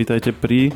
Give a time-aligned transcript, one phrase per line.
[0.00, 0.72] Vítajte pri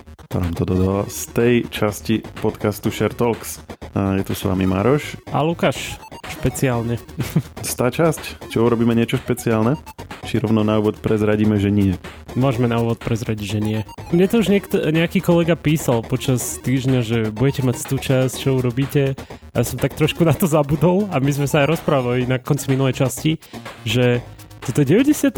[1.08, 3.64] z tej časti podcastu Share Talks.
[3.96, 5.16] Je tu s vami Maroš.
[5.32, 5.96] A Lukáš,
[6.28, 7.00] špeciálne.
[7.64, 8.52] Stá časť?
[8.52, 9.80] Čo urobíme niečo špeciálne?
[10.28, 11.96] Či rovno na úvod prezradíme, že nie?
[12.36, 13.80] Môžeme na úvod prezradiť, že nie.
[14.12, 18.60] Mne to už niekto, nejaký kolega písal počas týždňa, že budete mať tú časť, čo
[18.60, 19.16] urobíte.
[19.56, 22.68] Ja som tak trošku na to zabudol a my sme sa aj rozprávali na konci
[22.68, 23.40] minulej časti,
[23.88, 24.20] že
[24.64, 25.36] toto je 99.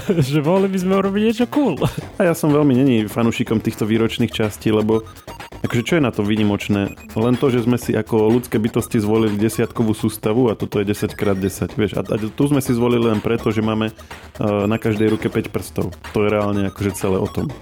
[0.32, 1.76] že mohli by sme urobiť niečo cool.
[2.16, 5.04] A ja som veľmi není fanúšikom týchto výročných častí, lebo
[5.60, 6.96] akože čo je na to výnimočné?
[7.12, 11.76] Len to, že sme si ako ľudské bytosti zvolili desiatkovú sústavu a toto je 10x10,
[11.76, 11.92] vieš.
[12.00, 15.52] A, a tu sme si zvolili len preto, že máme uh, na každej ruke 5
[15.52, 15.92] prstov.
[16.16, 17.52] To je reálne akože celé o tom.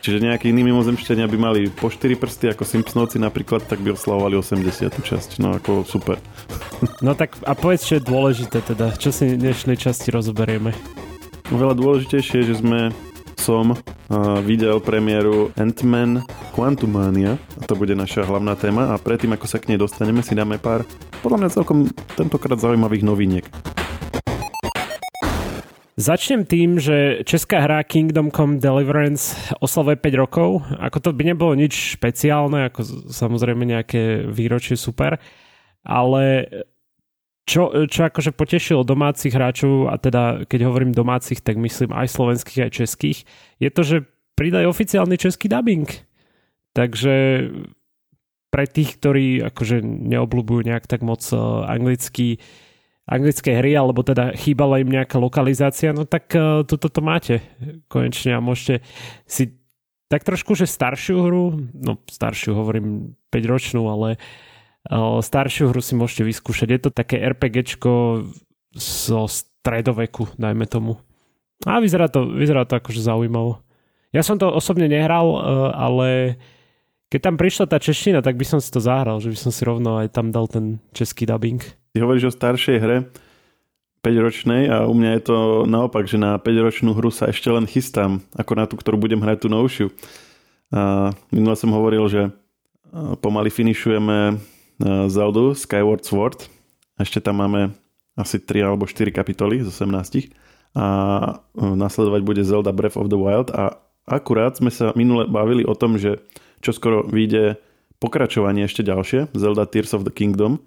[0.00, 4.40] Čiže nejakí iní mimozemšťania by mali po 4 prsty ako Simpsonovci napríklad, tak by oslavovali
[4.40, 4.96] 80.
[4.96, 5.40] časť.
[5.44, 6.16] No ako super.
[7.04, 10.72] No tak a povedz, čo je dôležité teda, čo si v dnešnej časti rozoberieme.
[11.52, 12.88] Veľa dôležitejšie je, že sme
[13.40, 13.76] som uh,
[14.44, 19.72] videl premiéru Ant-Man Quantumania a to bude naša hlavná téma a predtým ako sa k
[19.72, 20.84] nej dostaneme si dáme pár
[21.24, 23.44] podľa mňa celkom tentokrát zaujímavých noviniek.
[26.00, 30.64] Začnem tým, že česká hra Kingdom Come Deliverance oslavuje 5 rokov.
[30.80, 35.20] Ako to by nebolo nič špeciálne, ako samozrejme nejaké výročie super,
[35.84, 36.48] ale
[37.44, 42.64] čo, čo akože potešilo domácich hráčov, a teda keď hovorím domácich, tak myslím aj slovenských,
[42.64, 43.18] aj českých,
[43.60, 43.96] je to, že
[44.40, 45.84] pridaj oficiálny český dubbing.
[46.72, 47.44] Takže
[48.48, 51.36] pre tých, ktorí akože neobľúbujú nejak tak moc eh,
[51.68, 52.40] anglický
[53.10, 57.42] anglické hry, alebo teda chýbala im nejaká lokalizácia, no tak uh, toto to máte
[57.90, 58.86] konečne a môžete
[59.26, 59.58] si
[60.06, 61.44] tak trošku, že staršiu hru,
[61.74, 66.68] no staršiu hovorím 5 ročnú, ale uh, staršiu hru si môžete vyskúšať.
[66.70, 68.26] Je to také RPGčko
[68.74, 71.02] zo stredoveku, dajme tomu.
[71.66, 73.60] A vyzerá to, vyzerá to akože zaujímavo.
[74.10, 75.38] Ja som to osobne nehral, uh,
[75.74, 76.38] ale
[77.10, 79.62] keď tam prišla tá čeština, tak by som si to zahral, že by som si
[79.66, 81.58] rovno aj tam dal ten český dubbing.
[81.90, 82.96] Ty hovoríš o staršej hre,
[84.00, 88.24] 5-ročnej a u mňa je to naopak, že na 5-ročnú hru sa ešte len chystám,
[88.32, 89.92] ako na tú, ktorú budem hrať tú novšiu.
[90.72, 92.32] A minule som hovoril, že
[93.20, 94.40] pomaly finišujeme
[95.12, 96.48] Zelda Skyward Sword.
[96.96, 97.76] Ešte tam máme
[98.16, 100.32] asi 3 alebo 4 kapitoly z 18
[100.78, 100.86] a
[101.58, 105.98] nasledovať bude Zelda Breath of the Wild a akurát sme sa minule bavili o tom,
[105.98, 106.22] že
[106.62, 107.58] čo skoro vyjde
[107.98, 110.62] pokračovanie ešte ďalšie, Zelda Tears of the Kingdom,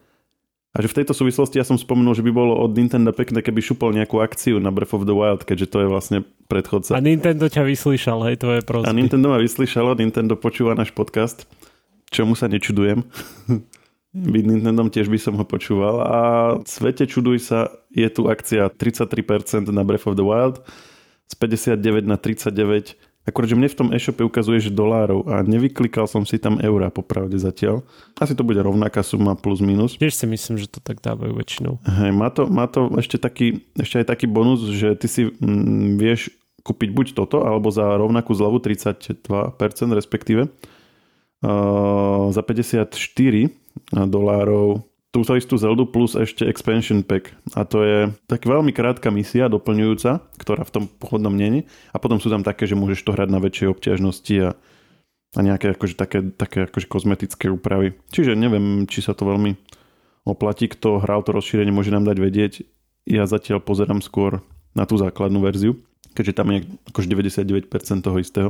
[0.74, 3.62] a že v tejto súvislosti ja som spomenul, že by bolo od Nintendo pekné, keby
[3.62, 6.18] šupol nejakú akciu na Breath of the Wild, keďže to je vlastne
[6.50, 6.98] predchodca.
[6.98, 8.90] A Nintendo ťa vyslyšal, hej, tvoje prosby.
[8.90, 11.46] A Nintendo ma vyslyšalo, Nintendo počúva náš podcast,
[12.10, 13.06] čomu sa nečudujem.
[14.14, 16.18] Byť Nintendom tiež by som ho počúval a
[16.70, 20.62] svete čuduj sa, je tu akcia 33% na Breath of the Wild
[21.30, 26.12] z 59 na 39 Akurát, že mne v tom e-shope ukazuje, že dolárov a nevyklikal
[26.12, 27.88] som si tam eurá popravde zatiaľ.
[28.20, 29.96] Asi to bude rovnaká suma plus minus.
[29.96, 31.80] Tiež si myslím, že to tak dávajú väčšinou.
[31.88, 35.96] Hej, má to, má to ešte, taký, ešte aj taký bonus, že ty si mm,
[35.96, 36.36] vieš
[36.68, 39.24] kúpiť buď toto, alebo za rovnakú zľavu 32%
[39.96, 40.52] respektíve.
[41.44, 42.88] Uh, za 54
[43.92, 44.84] dolárov
[45.14, 47.38] tú istú Zeldu plus ešte expansion pack.
[47.54, 51.70] A to je tak veľmi krátka misia doplňujúca, ktorá v tom pochodnom není.
[51.94, 54.50] A potom sú tam také, že môžeš to hrať na väčšej obťažnosti a,
[55.38, 57.94] a nejaké akože také, také akože kozmetické úpravy.
[58.10, 59.54] Čiže neviem, či sa to veľmi
[60.26, 60.66] oplatí.
[60.66, 62.54] Kto hral to rozšírenie, môže nám dať vedieť.
[63.06, 64.42] Ja zatiaľ pozerám skôr
[64.74, 65.78] na tú základnú verziu,
[66.18, 67.70] keďže tam je akože 99%
[68.02, 68.50] toho istého.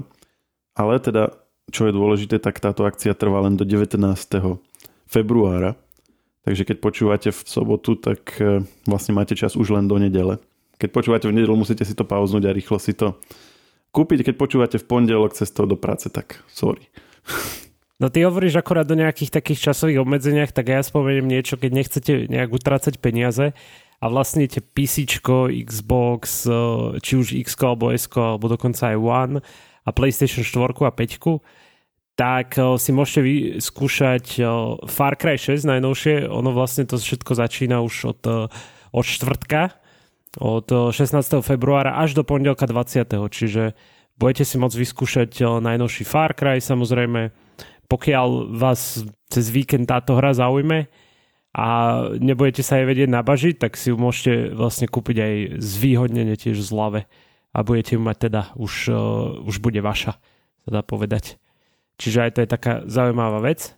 [0.79, 1.35] Ale teda,
[1.75, 3.99] čo je dôležité, tak táto akcia trvá len do 19.
[5.11, 5.75] februára
[6.43, 10.43] Takže keď počúvate v sobotu, tak e, vlastne máte čas už len do nedele.
[10.75, 13.15] Keď počúvate v nedelu, musíte si to pauznúť a rýchlo si to
[13.95, 14.27] kúpiť.
[14.27, 16.83] Keď počúvate v pondelok cestou do práce, tak sorry.
[18.01, 22.27] No ty hovoríš akorát do nejakých takých časových obmedzeniach, tak ja spomeniem niečo, keď nechcete
[22.27, 23.55] nejak utrácať peniaze
[24.01, 25.07] a vlastníte PC,
[25.63, 26.51] Xbox, e,
[26.99, 29.35] či už X alebo S, alebo dokonca aj One
[29.87, 31.62] a PlayStation 4 a 5,
[32.13, 34.45] tak eh, si môžete vyskúšať eh,
[34.85, 36.29] Far Cry 6 najnovšie.
[36.29, 38.47] Ono vlastne to všetko začína už od, eh,
[38.93, 39.73] od štvrtka,
[40.41, 41.45] od 16.
[41.45, 43.29] februára až do pondelka 20.
[43.29, 43.77] Čiže
[44.17, 47.33] budete si môcť vyskúšať najnovší Far Cry samozrejme.
[47.85, 50.89] Pokiaľ vás cez víkend táto hra zaujme
[51.53, 51.67] a
[52.17, 56.65] nebudete sa jej vedieť nabažiť, tak si ju môžete vlastne kúpiť aj zvýhodnenie tiež v
[56.65, 57.01] zlave
[57.53, 58.89] a budete ju mať teda už,
[59.45, 60.17] už bude vaša,
[60.65, 61.37] sa dá povedať.
[62.03, 63.71] Čiže aj to je taká zaujímavá vec.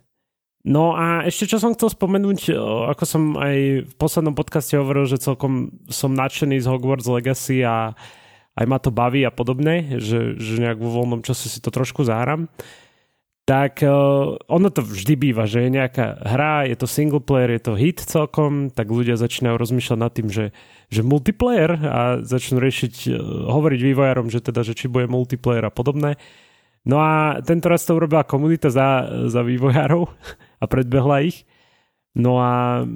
[0.66, 2.50] No a ešte čo som chcel spomenúť,
[2.90, 7.94] ako som aj v poslednom podcaste hovoril, že celkom som nadšený z Hogwarts Legacy a,
[8.58, 12.02] aj ma to baví a podobne, že, že nejak vo voľnom čase si to trošku
[12.02, 12.50] zahrám,
[13.46, 13.78] tak
[14.50, 18.02] ono to vždy býva, že je nejaká hra, je to single player, je to hit
[18.02, 20.50] celkom, tak ľudia začínajú rozmýšľať nad tým, že,
[20.90, 23.14] že multiplayer a začnú riešiť,
[23.46, 26.18] hovoriť vývojárom, že teda, že či bude multiplayer a podobné.
[26.86, 30.06] No a tento raz to urobila komunita za, za vývojárov
[30.62, 31.42] a predbehla ich.
[32.14, 32.86] No a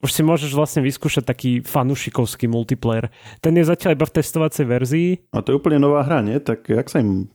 [0.00, 3.12] už si môžeš vlastne vyskúšať taký fanušikovský multiplayer.
[3.44, 5.10] Ten je zatiaľ iba v testovacej verzii.
[5.36, 6.40] A to je úplne nová hra, nie?
[6.40, 7.28] Tak jak sa im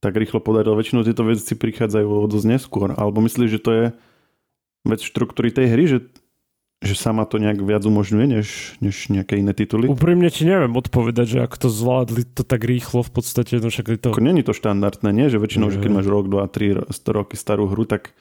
[0.00, 0.76] tak rýchlo podarilo.
[0.76, 2.92] Väčšinou tieto veci prichádzajú dosť neskôr.
[2.94, 3.84] Alebo myslíš, že to je
[4.86, 5.98] vec štruktúry tej hry, že,
[6.84, 8.48] že sama to nejak viac umožňuje, než,
[8.84, 9.88] než nejaké iné tituly?
[9.88, 13.56] Úprimne ti neviem odpovedať, že ako to zvládli to tak rýchlo v podstate.
[13.64, 14.12] No však to...
[14.20, 15.32] Není to štandardné, nie?
[15.32, 18.12] Že väčšinou, že keď máš rok, dva, tri, 100 roky starú hru, tak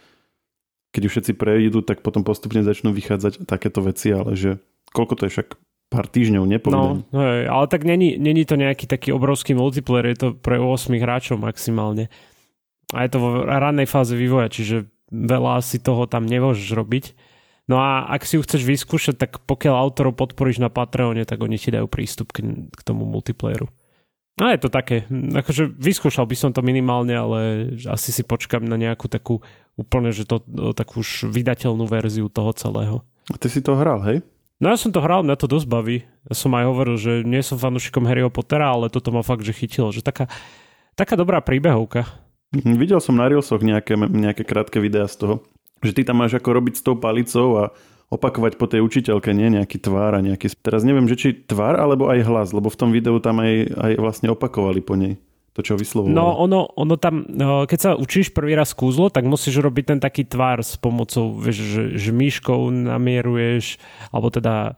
[0.96, 4.64] keď už všetci prejdú, tak potom postupne začnú vychádzať takéto veci, ale že
[4.96, 5.60] koľko to je však
[5.92, 7.04] pár týždňov, nepoviem.
[7.12, 10.96] No, hej, ale tak není, není to nejaký taký obrovský multiplayer, je to pre 8
[10.96, 12.08] hráčov maximálne.
[12.96, 17.06] A je to vo rannej fáze vývoja, čiže veľa si toho tam nemôžeš robiť.
[17.66, 21.58] No a ak si ju chceš vyskúšať, tak pokiaľ autorov podporíš na Patreone, tak oni
[21.58, 23.66] ti dajú prístup k, k tomu multiplayeru.
[24.36, 27.40] No je to také, akože vyskúšal by som to minimálne, ale
[27.88, 29.40] asi si počkam na nejakú takú
[29.80, 30.44] úplne, že to
[30.76, 33.00] takú už vydateľnú verziu toho celého.
[33.32, 34.22] A ty si to hral, hej?
[34.60, 36.04] No ja som to hral, mňa to dosť baví.
[36.28, 39.56] Ja som aj hovoril, že nie som fanúšikom Harryho Pottera, ale toto ma fakt, že
[39.56, 39.92] chytilo.
[39.92, 40.26] Že taká,
[41.00, 42.08] taká dobrá príbehovka.
[42.56, 45.36] Mhm, videl som na Reelsoch nejaké, nejaké krátke videá z toho,
[45.82, 47.64] že ty tam máš ako robiť s tou palicou a
[48.14, 50.54] opakovať po tej učiteľke, nie nejaký tvár a nejaký...
[50.62, 53.92] Teraz neviem, že či tvár alebo aj hlas, lebo v tom videu tam aj, aj
[53.98, 55.18] vlastne opakovali po nej
[55.56, 56.12] to, čo vyslovoval.
[56.12, 60.00] No ono, ono tam, no, keď sa učíš prvý raz kúzlo, tak musíš robiť ten
[60.04, 63.80] taký tvár s pomocou, vieš, že, myškou namieruješ,
[64.12, 64.76] alebo teda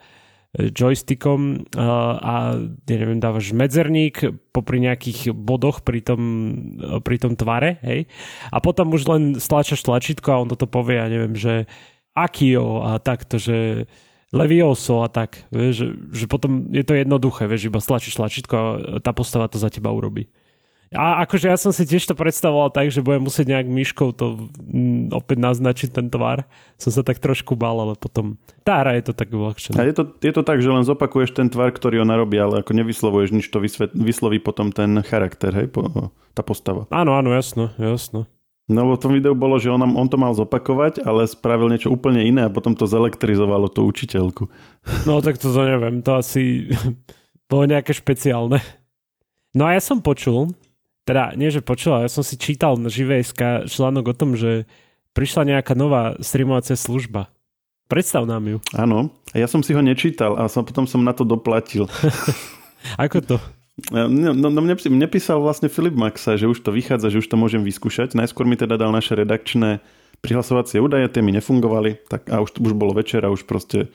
[0.56, 6.22] joystickom a ja neviem, dávaš medzerník popri nejakých bodoch pri tom,
[7.04, 8.08] pri tom tvare, hej?
[8.50, 11.68] A potom už len stlačaš tlačítko a on toto povie, ja neviem, že
[12.18, 13.86] Akio a takto, že
[14.34, 18.70] Levioso a tak, vieš, že, že potom je to jednoduché, vieš, iba stlačíš tlačítko a
[19.00, 20.28] tá postava to za teba urobí.
[20.96, 24.48] A akože ja som si tiež to predstavoval tak, že budem musieť nejak myškou to
[24.64, 26.48] m, mm, opäť naznačiť ten tvar.
[26.80, 29.76] Som sa tak trošku bal, ale potom tá hra je to tak uľahčené.
[29.76, 32.64] A je to, je to tak, že len zopakuješ ten tvar, ktorý on narobí, ale
[32.64, 36.88] ako nevyslovuješ nič, to vysvet, vysloví potom ten charakter, hej, po, tá postava.
[36.88, 38.32] Áno, áno, jasno, jasno.
[38.68, 42.20] No vo tom videu bolo, že on, on to mal zopakovať, ale spravil niečo úplne
[42.28, 44.52] iné a potom to zelektrizovalo tú učiteľku.
[45.08, 46.68] No tak to, to neviem, to asi
[47.52, 48.60] bolo nejaké špeciálne.
[49.56, 50.52] No a ja som počul,
[51.08, 54.68] teda nie, že počul, ale ja som si čítal na Živé.sk článok o tom, že
[55.16, 57.32] prišla nejaká nová streamovacia služba.
[57.88, 58.58] Predstav nám ju.
[58.76, 61.88] Áno, ja som si ho nečítal a som, potom som na to doplatil.
[63.04, 63.40] Ako to?
[63.88, 67.30] No, no, no mne, mne písal vlastne Filip Maxa, že už to vychádza, že už
[67.32, 68.18] to môžem vyskúšať.
[68.18, 69.80] Najskôr mi teda dal naše redakčné
[70.20, 73.88] prihlasovacie údaje, tie mi nefungovali, tak a už, už bolo večer a už proste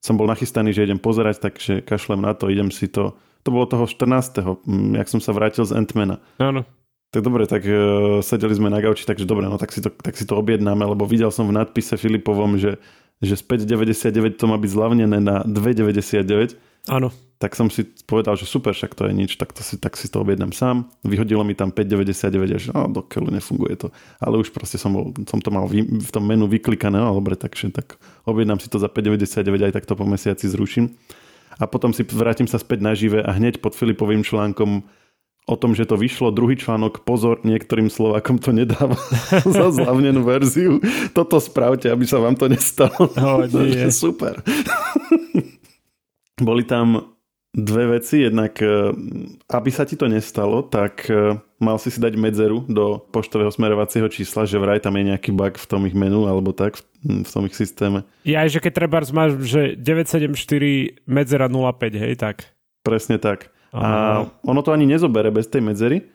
[0.00, 3.66] som bol nachystaný, že idem pozerať, takže kašlem na to, idem si to to bolo
[3.66, 4.66] toho 14.
[4.66, 6.18] Mm, jak som sa vrátil z Antmana.
[6.40, 6.66] Áno.
[7.08, 10.12] Tak dobre, tak uh, sedeli sme na gauči, takže dobre, no tak si to, tak
[10.12, 12.76] si to objednáme, lebo videl som v nadpise Filipovom, že,
[13.24, 16.60] že z 5,99 to má byť zlavnené na 2,99.
[16.92, 17.08] Áno.
[17.38, 20.10] Tak som si povedal, že super, však to je nič, tak, to si, tak si
[20.10, 20.90] to objednám sám.
[21.06, 23.88] Vyhodilo mi tam 5,99 že no, do keľu nefunguje to.
[24.20, 27.40] Ale už proste som, bol, som to mal v, v tom menu vyklikané, no dobre,
[27.40, 27.96] takže tak
[28.28, 30.92] objednám si to za 5,99 aj tak to po mesiaci zruším
[31.58, 34.86] a potom si vrátim sa späť na živé a hneď pod Filipovým článkom
[35.48, 39.00] o tom, že to vyšlo, druhý článok, pozor, niektorým Slovákom to nedáva
[39.56, 40.78] za zľavnenú verziu.
[41.16, 43.08] Toto spravte, aby sa vám to nestalo.
[43.16, 43.88] Oh, nie.
[43.88, 44.44] Super.
[46.38, 47.17] Boli tam
[47.54, 48.28] dve veci.
[48.28, 48.92] Jednak, e,
[49.48, 54.08] aby sa ti to nestalo, tak e, mal si si dať medzeru do poštového smerovacieho
[54.08, 57.48] čísla, že vraj tam je nejaký bug v tom ich menu alebo tak, v tom
[57.48, 58.04] ich systéme.
[58.22, 62.52] Ja aj, že keď treba máš, že 974 medzera 05, hej, tak.
[62.84, 63.52] Presne tak.
[63.72, 63.84] Aha.
[63.84, 64.00] A
[64.48, 66.08] ono to ani nezobere bez tej medzery,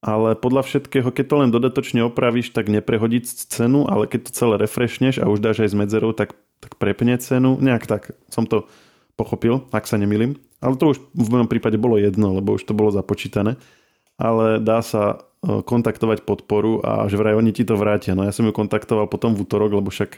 [0.00, 4.54] ale podľa všetkého, keď to len dodatočne opravíš, tak neprehodí cenu, ale keď to celé
[4.60, 7.60] refreshneš a už dáš aj s medzerou, tak, tak prepne cenu.
[7.60, 8.70] Nejak tak som to
[9.16, 10.36] pochopil, ak sa nemýlim.
[10.60, 13.56] Ale to už v mojom prípade bolo jedno, lebo už to bolo započítané.
[14.16, 18.16] Ale dá sa e, kontaktovať podporu a že vraj oni ti to vrátia.
[18.16, 20.16] No ja som ju kontaktoval potom v útorok, lebo však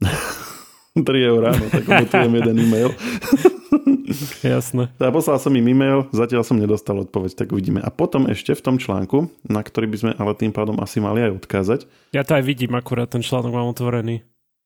[0.96, 2.90] 3 eurá, no tak obetujem jeden e-mail.
[4.46, 4.94] Jasné.
[4.94, 7.82] Tak poslal som im e-mail, zatiaľ som nedostal odpoveď, tak uvidíme.
[7.82, 11.24] A potom ešte v tom článku, na ktorý by sme ale tým pádom asi mali
[11.24, 11.80] aj odkázať.
[12.14, 14.22] Ja to aj vidím, akurát ten článok mám otvorený.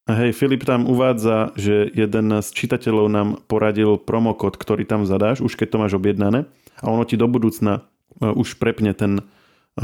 [0.08, 5.52] Hej, Filip tam uvádza, že jeden z čitateľov nám poradil promokód, ktorý tam zadáš, už
[5.52, 6.48] keď to máš objednané.
[6.80, 7.84] a ono ti do budúcna
[8.24, 9.20] uh, už prepne ten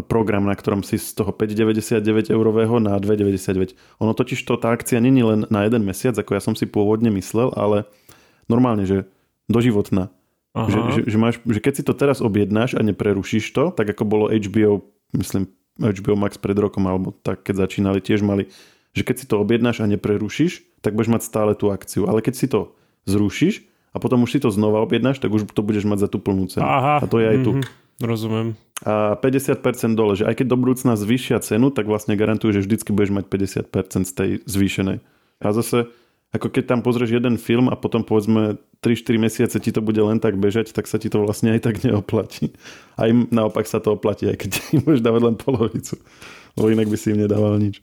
[0.09, 3.77] program, na ktorom si z toho 5,99 eurového na 2,99.
[4.01, 7.13] Ono totiž to, tá akcia není len na jeden mesiac, ako ja som si pôvodne
[7.15, 7.87] myslel, ale
[8.49, 9.07] normálne, že
[9.47, 10.11] doživotná.
[10.55, 14.07] Že, že, že, máš, že keď si to teraz objednáš a neprerušíš to, tak ako
[14.07, 14.87] bolo HBO,
[15.19, 15.51] myslím,
[15.83, 18.47] HBO Max pred rokom, alebo tak, keď začínali, tiež mali,
[18.95, 22.07] že keď si to objednáš a neprerušíš, tak budeš mať stále tú akciu.
[22.07, 25.61] Ale keď si to zrušíš a potom už si to znova objednáš, tak už to
[25.61, 26.65] budeš mať za tú plnú cenu.
[26.65, 27.51] Aha, a to je aj tu.
[27.59, 28.49] Mm-hmm, rozumiem.
[28.87, 32.95] A 50% dole, že aj keď do budúcna zvýšia cenu, tak vlastne garantuje, že vždycky
[32.95, 34.99] budeš mať 50% z tej zvýšenej.
[35.43, 35.91] A zase
[36.35, 40.19] ako keď tam pozrieš jeden film a potom povedzme 3-4 mesiace ti to bude len
[40.19, 42.51] tak bežať, tak sa ti to vlastne aj tak neoplatí.
[42.99, 45.95] Aj naopak sa to oplatí, aj keď ti môžeš dávať len polovicu.
[46.59, 47.79] Lebo inak by si im nedával nič.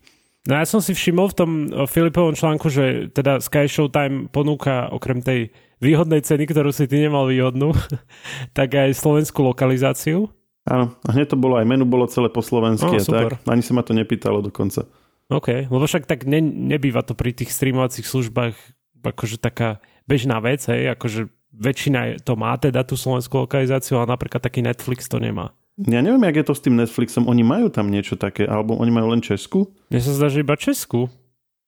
[0.49, 1.51] No ja som si všimol v tom
[1.85, 7.29] Filipovom článku, že teda Sky Showtime ponúka okrem tej výhodnej ceny, ktorú si ty nemal
[7.29, 7.77] výhodnú,
[8.57, 10.33] tak aj slovenskú lokalizáciu.
[10.65, 13.33] Áno, a hneď to bolo aj menu, bolo celé po slovensky oh, a super.
[13.37, 13.49] tak.
[13.49, 14.85] Ani sa ma to nepýtalo dokonca.
[15.29, 18.53] OK, lebo však tak ne, nebýva to pri tých streamovacích službách
[19.01, 24.41] akože taká bežná vec, hej, akože väčšina to má teda tú slovenskú lokalizáciu, ale napríklad
[24.41, 25.53] taký Netflix to nemá.
[25.79, 27.31] Ja neviem, jak je to s tým Netflixom.
[27.31, 29.71] Oni majú tam niečo také, alebo oni majú len Česku?
[29.87, 31.07] Mne sa zdá, že iba Česku.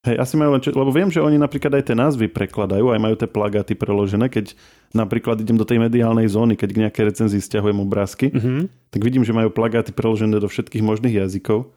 [0.03, 2.99] Hej, asi majú len Česku, lebo viem, že oni napríklad aj tie názvy prekladajú, aj
[2.99, 4.51] majú tie plagáty preložené, keď
[4.91, 8.91] napríklad idem do tej mediálnej zóny, keď k nejaké recenzii stiahujem obrázky, mm-hmm.
[8.91, 11.71] tak vidím, že majú plagáty preložené do všetkých možných jazykov.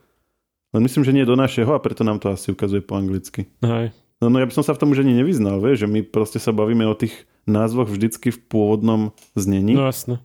[0.75, 3.47] Len myslím, že nie do našeho a preto nám to asi ukazuje po anglicky.
[3.63, 3.95] Hej.
[4.19, 6.43] No, no ja by som sa v tom už ani nevyznal, vieš, že my proste
[6.43, 7.15] sa bavíme o tých
[7.47, 9.79] názvoch vždycky v pôvodnom znení.
[9.79, 10.19] No jasne.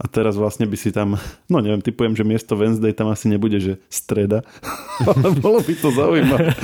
[0.00, 1.20] A teraz vlastne by si tam,
[1.52, 4.40] no neviem, typujem, že miesto Wednesday tam asi nebude, že streda.
[5.04, 6.56] Ale bolo by to zaujímavé.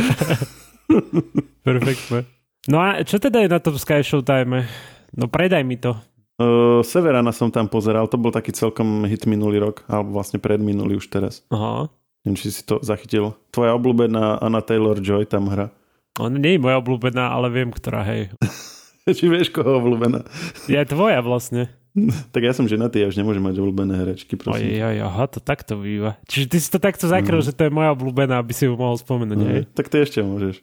[1.61, 2.25] Perfektne.
[2.65, 4.65] No a čo teda je na tom Sky Showtime?
[5.13, 6.01] No predaj mi to.
[6.37, 10.97] Uh, Severana som tam pozeral, to bol taký celkom hit minulý rok, alebo vlastne predminulý
[10.97, 11.45] už teraz.
[11.53, 11.93] Aha.
[12.25, 13.37] Neviem, či si to zachytil.
[13.53, 15.73] Tvoja obľúbená Anna Taylor-Joy tam hra.
[16.17, 18.33] On nie je moja obľúbená, ale viem, ktorá, hej.
[19.17, 20.25] či vieš, koho obľúbená?
[20.67, 21.73] Je tvoja vlastne.
[22.35, 24.69] tak ja som ženatý, ja už nemôžem mať obľúbené herečky, prosím.
[24.69, 26.21] Oj, oj, aha, to takto býva.
[26.29, 27.47] Čiže ty si to takto zakryl, mm.
[27.49, 29.73] že to je moja obľúbená, aby si ju mohol spomenúť, mm.
[29.73, 30.61] Tak ty ešte môžeš.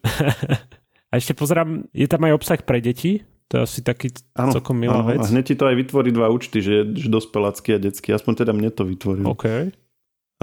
[1.12, 3.26] a ešte pozerám, je tam aj obsah pre deti?
[3.52, 5.22] To je asi taký ano, celkom milá ano, vec.
[5.22, 8.10] A hneď ti to aj vytvorí dva účty, že, že dospelácky a detský.
[8.16, 9.30] Aspoň teda mne to vytvoril.
[9.38, 9.70] Okay.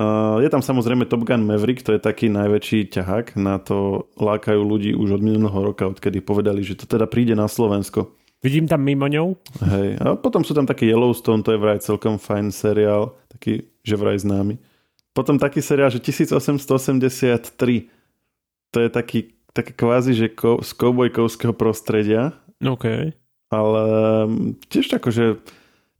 [0.00, 4.62] Uh, je tam samozrejme Top Gun Maverick, to je taký najväčší ťahák, na to lákajú
[4.62, 8.14] ľudí už od minulého roka, odkedy povedali, že to teda príde na Slovensko.
[8.40, 9.36] Vidím tam mimo ňou.
[9.60, 13.94] Hej, a potom sú tam taký Yellowstone, to je vraj celkom fajn seriál, taký, že
[14.00, 14.56] vraj známy.
[15.12, 17.92] Potom taký seriál, že 1883,
[18.72, 22.32] to je taký, taký kvázi, že ko, z koubojkovského prostredia.
[22.64, 23.12] OK.
[23.52, 23.82] Ale
[24.24, 25.36] mm, tiež tako, že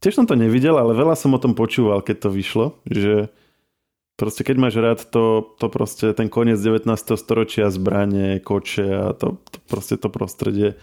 [0.01, 3.29] tiež som to nevidel, ale veľa som o tom počúval, keď to vyšlo, že
[4.21, 6.85] Proste keď máš rád to, to proste ten koniec 19.
[7.17, 10.77] storočia, zbranie, koče a to, to proste to prostredie,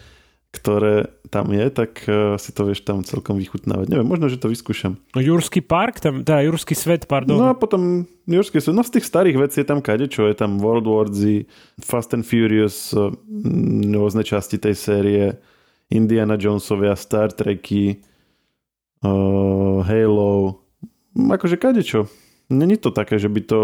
[0.49, 3.93] ktoré tam je, tak uh, si to vieš tam celkom vychutnávať.
[3.93, 4.97] Neviem, možno, že to vyskúšam.
[5.13, 7.37] No Jurský park, tam, teda Jurský svet, pardon.
[7.37, 10.57] No a potom Jurský svet, no z tých starých vecí je tam čo je tam
[10.57, 11.45] World War Z,
[11.77, 13.13] Fast and Furious, uh,
[13.93, 15.37] rôzne časti tej série,
[15.93, 18.01] Indiana Jonesovia, Star Treky,
[19.05, 20.65] uh, Halo,
[21.13, 22.09] akože čo.
[22.49, 23.59] Není to také, že by to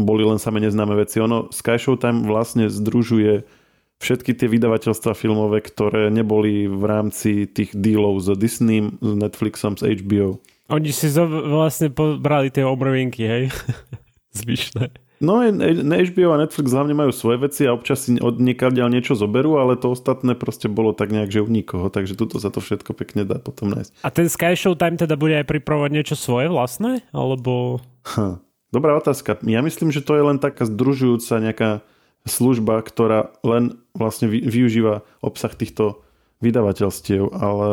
[0.00, 1.20] boli len same neznáme veci.
[1.20, 3.44] Ono, Sky Showtime vlastne združuje
[4.00, 9.84] všetky tie vydavateľstva filmové, ktoré neboli v rámci tých dealov s Disney, s Netflixom, s
[9.84, 10.40] HBO.
[10.72, 13.44] Oni si vlastne pobrali tie omrvinky, hej?
[14.40, 15.10] Zvyšné.
[15.20, 19.12] No, na HBO a Netflix hlavne majú svoje veci a občas si od niekaďal niečo
[19.12, 22.64] zoberú, ale to ostatné proste bolo tak nejak, že u nikoho, takže tuto sa to
[22.64, 24.00] všetko pekne dá potom nájsť.
[24.00, 27.84] A ten Sky Showtime teda bude aj pripravovať niečo svoje vlastné, alebo...
[28.16, 28.40] Ha,
[28.72, 29.36] dobrá otázka.
[29.44, 31.70] Ja myslím, že to je len taká združujúca nejaká
[32.28, 36.04] služba, ktorá len vlastne využíva obsah týchto
[36.40, 37.68] vydavateľstiev, ale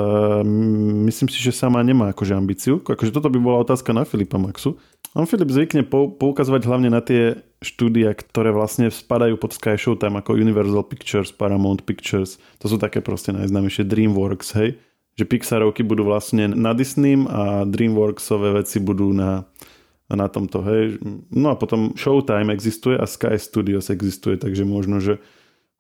[1.08, 2.84] myslím si, že sama nemá akože ambíciu.
[2.84, 4.76] Akože toto by bola otázka na Filipa Maxu.
[5.16, 10.36] On Filip zvykne poukazovať hlavne na tie štúdia, ktoré vlastne spadajú pod Sky Showtime ako
[10.36, 12.38] Universal Pictures, Paramount Pictures.
[12.60, 14.78] To sú také proste najznámejšie DreamWorks, hej?
[15.18, 19.50] Že Pixarovky budú vlastne na Disney a DreamWorksové veci budú na,
[20.16, 21.04] na tomto, hej?
[21.34, 25.20] No a potom Showtime existuje a Sky Studios existuje, takže možno, že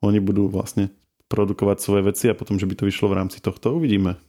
[0.03, 0.91] oni budú vlastne
[1.31, 4.19] produkovať svoje veci a potom, že by to vyšlo v rámci tohto, uvidíme.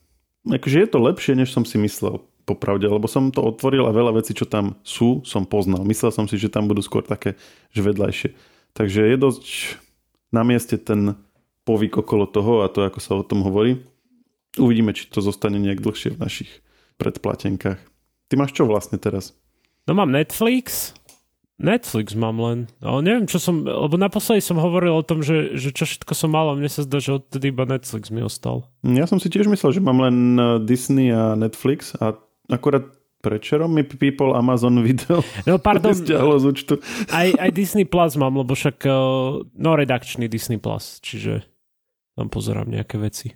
[0.47, 4.23] Akože je to lepšie, než som si myslel, popravde, lebo som to otvoril a veľa
[4.23, 5.85] vecí, čo tam sú, som poznal.
[5.85, 7.37] Myslel som si, že tam budú skôr také,
[7.75, 8.33] že vedľajšie.
[8.73, 9.45] Takže je dosť
[10.33, 11.19] na mieste ten
[11.69, 13.85] povyk okolo toho a to, ako sa o tom hovorí.
[14.57, 16.51] Uvidíme, či to zostane nejak dlhšie v našich
[16.97, 17.79] predplatenkách.
[18.29, 19.37] Ty máš čo vlastne teraz?
[19.89, 20.93] No mám Netflix,
[21.59, 22.59] Netflix mám len.
[22.79, 23.67] Ale neviem, čo som...
[23.67, 26.87] Lebo naposledy som hovoril o tom, že, že čo všetko som mal a mne sa
[26.87, 28.69] zdá, že odtedy iba Netflix mi ostal.
[28.85, 32.15] Ja som si tiež myslel, že mám len eh, Disney a Netflix a
[32.47, 32.87] akurát
[33.19, 36.79] prečerom mi People Amazon video no, pardon, z účtu.
[37.11, 38.95] Aj, aj Disney Plus mám, lebo však eh,
[39.43, 41.43] no redakčný Disney Plus, čiže
[42.13, 43.35] tam pozerám nejaké veci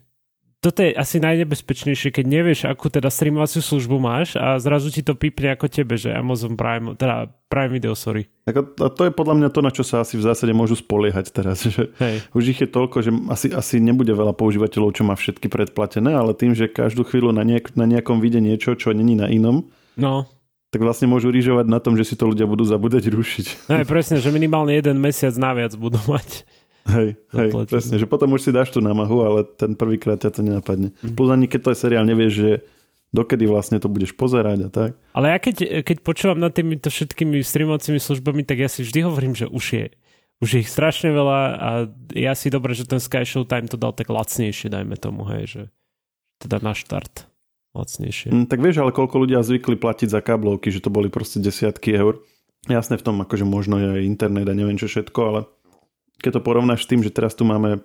[0.63, 5.19] toto je asi najnebezpečnejšie, keď nevieš, akú teda streamovaciu službu máš a zrazu ti to
[5.19, 8.31] pípne ako tebe, že Amazon Prime, teda Prime Video, sorry.
[8.47, 11.35] Tak a to je podľa mňa to, na čo sa asi v zásade môžu spoliehať
[11.35, 11.67] teraz.
[11.67, 12.17] Že Hej.
[12.31, 16.31] Už ich je toľko, že asi, asi nebude veľa používateľov, čo má všetky predplatené, ale
[16.31, 19.67] tým, že každú chvíľu na, nejak, na nejakom vide niečo, čo není na inom,
[19.99, 20.31] no.
[20.71, 23.47] tak vlastne môžu rýžovať na tom, že si to ľudia budú zabúdať rušiť.
[23.67, 26.47] Hej, presne, že minimálne jeden mesiac naviac budú mať.
[26.83, 30.41] Hej, hej, presne, že potom už si dáš tú námahu, ale ten prvýkrát ťa to
[30.43, 30.91] nenapadne.
[30.99, 31.15] Mm.
[31.15, 32.51] Plus ani keď to je seriál, nevieš, že
[33.15, 34.91] dokedy vlastne to budeš pozerať a tak.
[35.15, 39.37] Ale ja keď, keď počúvam nad týmito všetkými streamovacími službami, tak ja si vždy hovorím,
[39.37, 39.87] že už je,
[40.43, 41.71] už je ich strašne veľa a
[42.19, 45.63] ja si dobre, že ten Sky Time to dal tak lacnejšie, dajme tomu, hej, že
[46.43, 47.31] teda na štart
[47.79, 48.35] lacnejšie.
[48.35, 51.95] Mm, tak vieš, ale koľko ľudia zvykli platiť za káblovky, že to boli proste desiatky
[51.95, 52.19] eur.
[52.67, 55.41] Jasné v tom, akože možno je internet a neviem čo všetko, ale
[56.23, 57.83] keď to porovnáš s tým, že teraz tu máme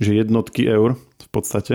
[0.00, 1.74] že jednotky eur v podstate,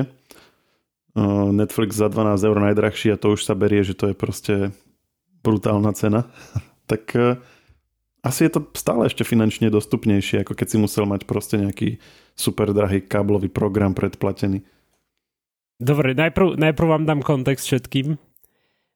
[1.51, 4.56] Netflix za 12 eur najdrahší a to už sa berie, že to je proste
[5.42, 6.30] brutálna cena,
[6.92, 7.42] tak e,
[8.22, 11.98] asi je to stále ešte finančne dostupnejšie, ako keď si musel mať proste nejaký
[12.38, 14.62] super drahý káblový program predplatený.
[15.77, 18.18] Dobre, najprv, najprv vám dám kontext všetkým.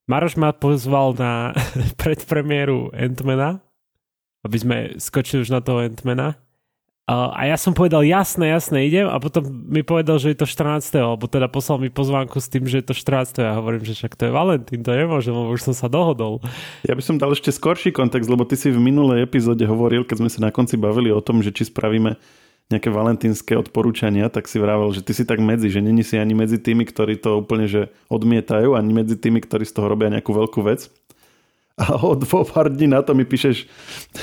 [0.09, 1.55] Maroš ma pozval na
[2.01, 3.65] predpremiéru Antmana,
[4.45, 6.37] aby sme skočili už na toho Antmana.
[7.11, 10.95] A ja som povedal, jasné, jasné, idem a potom mi povedal, že je to 14.
[10.95, 13.35] alebo teda poslal mi pozvánku s tým, že je to 14.
[13.43, 16.39] a hovorím, že však to je Valentín, to nemôžem, lebo už som sa dohodol.
[16.87, 20.23] Ja by som dal ešte skorší kontext, lebo ty si v minulej epizóde hovoril, keď
[20.23, 22.15] sme sa na konci bavili o tom, že či spravíme
[22.71, 26.31] nejaké valentínske odporúčania, tak si vravel, že ty si tak medzi, že není si ani
[26.31, 30.31] medzi tými, ktorí to úplne že odmietajú, ani medzi tými, ktorí z toho robia nejakú
[30.31, 30.87] veľkú vec
[31.81, 33.65] a o dvo pár dní na to mi píšeš,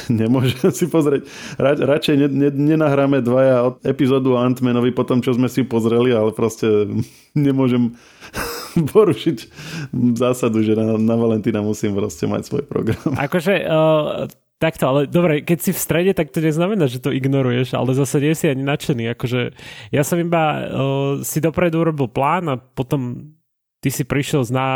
[0.06, 1.26] nemôžem si pozrieť,
[1.58, 6.14] Ra, radšej ne, ne, nenahráme dvaja epizódu o Antmanovi po tom, čo sme si pozreli,
[6.14, 6.86] ale proste
[7.34, 7.98] nemôžem
[8.94, 9.38] porušiť
[10.14, 13.18] zásadu, že na, na Valentína musím proste mať svoj program.
[13.18, 14.30] Akože uh,
[14.62, 18.22] takto, ale dobre, keď si v strede, tak to neznamená, že to ignoruješ, ale zase
[18.22, 19.18] nie si ani nadšený.
[19.18, 19.54] Akože
[19.90, 20.62] ja som iba uh,
[21.26, 23.34] si dopredu urobil plán a potom
[23.78, 24.66] ty si prišiel s ná,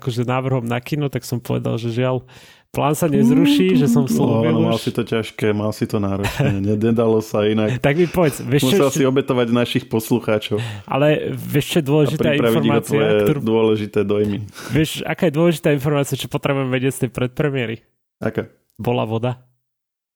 [0.00, 2.24] akože návrhom na kino, tak som povedal, že žiaľ,
[2.72, 6.60] plán sa nezruší, že som slúbil no, Mal si to ťažké, mal si to náročné,
[6.60, 7.76] nedalo sa inak.
[7.86, 8.40] tak mi povedz.
[8.44, 10.60] Vieš, Musel čo, si obetovať našich poslucháčov.
[10.88, 13.00] Ale vieš, čo je dôležitá informácia?
[13.00, 13.40] A ktorú...
[13.40, 14.44] dôležité dojmy.
[14.72, 17.76] Vieš, aká je dôležitá informácia, čo potrebujem vedieť z tej predpremiéry?
[18.20, 18.48] Aká?
[18.76, 19.40] Bola voda?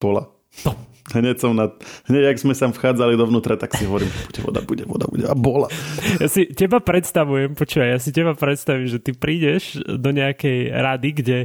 [0.00, 0.28] Bola.
[0.64, 0.89] To.
[1.10, 1.72] Hneď som na...
[2.06, 5.34] Hneď, ak sme sa vchádzali dovnútra, tak si hovorím, bude voda, bude voda, bude a
[5.34, 5.68] bola.
[6.20, 11.08] Ja si teba predstavujem, počúvaj, ja si teba predstavím, že ty prídeš do nejakej rady,
[11.16, 11.38] kde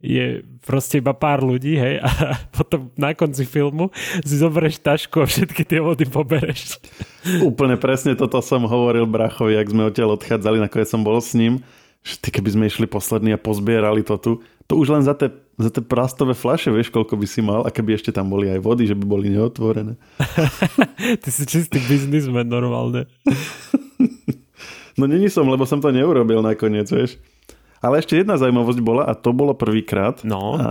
[0.00, 2.08] je proste iba pár ľudí, hej, a
[2.56, 3.92] potom na konci filmu
[4.24, 6.80] si zoberieš tašku a všetky tie vody pobereš.
[7.44, 11.60] Úplne presne toto som hovoril brachovi, ak sme odtiaľ odchádzali, nakoniec som bol s ním,
[12.00, 14.32] že ty keby sme išli poslední a pozbierali to tu,
[14.70, 17.74] to už len za tie, za tie plastové flaše, vieš, koľko by si mal, a
[17.74, 19.98] keby ešte tam boli aj vody, že by boli neotvorené.
[21.26, 23.10] Ty si čistý biznismen normálne.
[24.98, 27.18] no není som, lebo som to neurobil nakoniec, vieš.
[27.82, 30.22] Ale ešte jedna zaujímavosť bola, a to bolo prvýkrát.
[30.22, 30.54] No.
[30.54, 30.70] A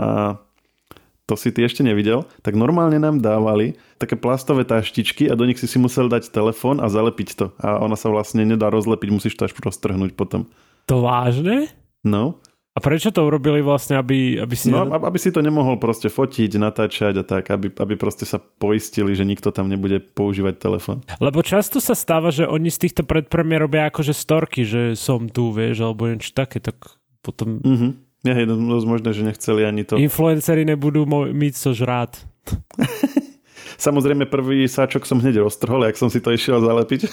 [1.27, 5.59] to si ty ešte nevidel, tak normálne nám dávali také plastové taštičky a do nich
[5.59, 7.45] si si musel dať telefón a zalepiť to.
[7.59, 10.47] A ona sa vlastne nedá rozlepiť, musíš to až roztrhnúť potom.
[10.87, 11.67] To vážne?
[12.01, 12.39] No.
[12.79, 14.71] A prečo to urobili vlastne, aby, aby si...
[14.71, 19.11] No, aby si to nemohol proste fotiť, natáčať a tak, aby, aby proste sa poistili,
[19.19, 21.03] že nikto tam nebude používať telefon.
[21.19, 25.51] Lebo často sa stáva, že oni z týchto predpremier robia akože storky, že som tu,
[25.51, 27.59] vieš, alebo niečo také, tak potom...
[27.59, 28.07] Mhm.
[28.19, 29.95] Ja, je dosť možné, že nechceli ani to.
[29.95, 32.15] Influenceri nebudú mít co žrát.
[33.79, 37.07] Samozrejme prvý sáčok som hneď roztrhol, ak som si to išiel zalepiť.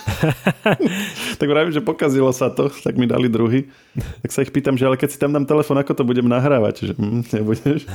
[1.40, 3.70] tak vravím, že pokazilo sa to, tak mi dali druhý.
[4.26, 6.90] Tak sa ich pýtam, že ale keď si tam dám telefon, ako to budem nahrávať?
[6.90, 7.80] Že hm, nebudeš.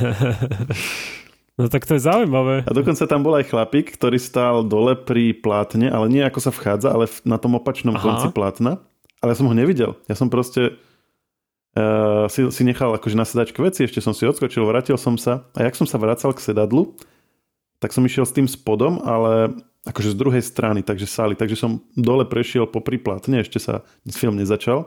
[1.59, 2.63] No tak to je zaujímavé.
[2.65, 6.49] A dokonca tam bol aj chlapík, ktorý stál dole pri plátne, ale nie ako sa
[6.49, 8.01] vchádza, ale na tom opačnom Aha.
[8.01, 8.81] konci plátna.
[9.21, 9.93] Ale ja som ho nevidel.
[10.09, 10.79] Ja som proste
[11.75, 15.45] uh, si, si nechal akože na sedačke veci, ešte som si odskočil, vrátil som sa
[15.53, 16.97] a jak som sa vracal k sedadlu,
[17.81, 19.57] tak som išiel s tým spodom, ale
[19.89, 21.33] akože z druhej strany, takže sály.
[21.33, 23.81] Takže som dole prešiel po priplatne, ešte sa
[24.13, 24.85] film nezačal.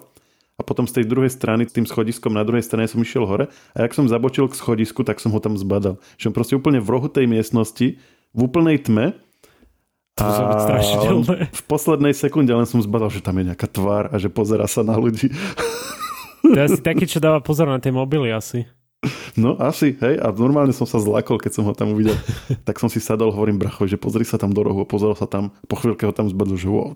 [0.55, 3.79] a potom z tej druhej strany, tým schodiskom na druhej strane som išiel hore a
[3.83, 5.99] ak som zabočil k schodisku, tak som ho tam zbadal.
[6.15, 7.99] Že on proste úplne v rohu tej miestnosti,
[8.31, 9.19] v úplnej tme
[10.15, 11.37] To muselo byť strašidelné.
[11.51, 14.87] v poslednej sekunde len som zbadal, že tam je nejaká tvár a že pozera sa
[14.87, 15.35] na ľudí.
[16.47, 18.69] To je asi taký, čo dáva pozor na tie mobily asi.
[19.35, 22.15] No asi, hej, a normálne som sa zlakol, keď som ho tam uvidel.
[22.69, 25.51] tak som si sadol, hovorím brachovi, že pozri sa tam do rohu, pozrel sa tam,
[25.69, 26.95] po chvíľke ho tam zbadol, že wow.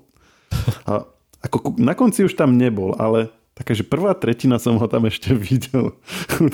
[0.88, 1.05] A
[1.44, 5.35] ako na konci už tam nebol, ale taká, že prvá tretina som ho tam ešte
[5.49, 5.94] videl.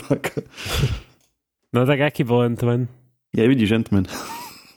[0.08, 0.44] tak,
[1.74, 2.86] No tak aký bol Ant-Man?
[3.34, 4.06] ja vidíš, Ant-Man.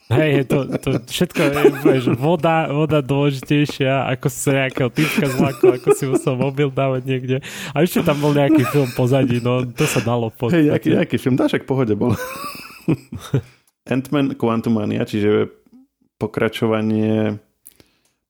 [0.07, 1.51] Hej, to, to všetko je,
[1.83, 7.37] vieš, voda, voda dôležitejšia, ako sa nejakého typka zlakol, ako si musel mobil dávať niekde.
[7.75, 10.67] A ešte tam bol nejaký film pozadí, no to sa dalo v Hej, podstate.
[10.71, 12.15] jaký, jaký film, dáš v pohode bol.
[13.91, 15.51] Ant-Man Quantumania, čiže
[16.15, 17.43] pokračovanie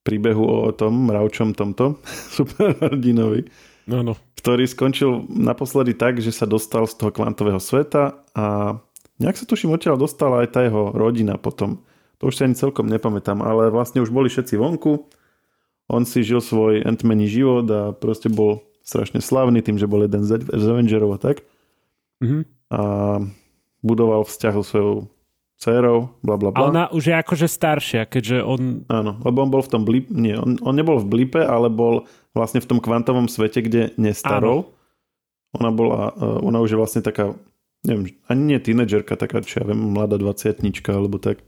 [0.02, 2.02] príbehu o tom mravčom tomto
[2.36, 3.46] superhrdinovi,
[3.88, 4.20] No, no.
[4.36, 8.76] ktorý skončil naposledy tak, že sa dostal z toho kvantového sveta a
[9.18, 11.82] nejak sa tuším odtiaľ dostala aj tá jeho rodina potom.
[12.18, 15.06] To už si ani celkom nepamätám, ale vlastne už boli všetci vonku.
[15.88, 20.24] On si žil svoj ant život a proste bol strašne slavný tým, že bol jeden
[20.26, 21.46] z Avengerov a tak.
[22.24, 22.40] Mhm.
[22.68, 22.80] A
[23.80, 24.94] budoval vzťah so svojou
[25.58, 26.68] dcerou, bla bla A bla.
[26.70, 28.86] ona už je akože staršia, keďže on...
[28.86, 32.06] Áno, lebo on bol v tom blip, nie, on, on nebol v blipe, ale bol
[32.30, 34.70] vlastne v tom kvantovom svete, kde nestarol.
[35.58, 37.34] Ona bola, eh, ona už je vlastne taká,
[37.86, 41.42] neviem, ani nie tínedžerka, taká, čo ja viem, mladá dvaciatnička, alebo tak.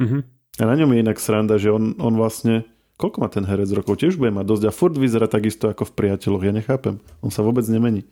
[0.00, 0.24] Mhm.
[0.60, 2.68] A na ňom je inak sranda, že on, on vlastne,
[3.00, 3.96] koľko má ten herec rokov?
[4.02, 7.00] Tiež bude mať dosť a furt vyzerá takisto ako v priateľoch, ja nechápem.
[7.24, 8.04] On sa vôbec nemení.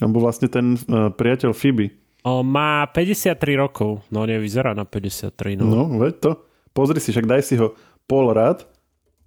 [0.00, 1.92] On bol vlastne ten uh, priateľ Phoebe.
[2.24, 5.64] On má 53 rokov, no nevyzerá na 53, no.
[5.66, 6.30] No, veď to.
[6.72, 7.74] Pozri si, však daj si ho
[8.06, 8.64] pol rád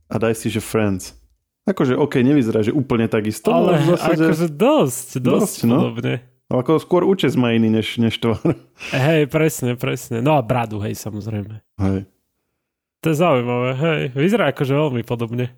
[0.09, 1.13] a daj si, že Friends.
[1.63, 5.77] Akože, OK, nevyzerá, že úplne takisto, ale v zásade, akože dosť, dosť, Dosť, no.
[5.79, 6.15] podobne.
[6.53, 8.37] Ale ako skôr účes má iný než, než tvár.
[8.93, 10.21] Hej, presne, presne.
[10.21, 11.65] No a bradu, hej, samozrejme.
[11.81, 12.05] Hej.
[13.01, 14.01] To je zaujímavé, hej.
[14.13, 15.49] Vyzerá akože veľmi podobne.